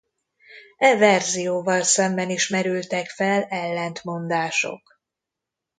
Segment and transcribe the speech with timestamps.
[0.77, 4.99] E verzióval szemben is merültek fel ellentmondások.